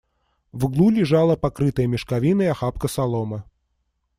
[0.51, 3.43] В углу лежала покрытая мешковиной охапка соломы.